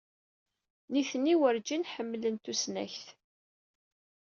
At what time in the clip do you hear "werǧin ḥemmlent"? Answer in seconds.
1.39-2.41